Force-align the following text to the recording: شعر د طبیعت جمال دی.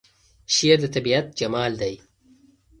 شعر 0.53 0.77
د 0.81 0.85
طبیعت 0.95 1.25
جمال 1.39 1.71
دی. 1.81 1.93